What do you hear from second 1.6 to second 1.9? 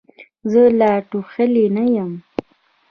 نه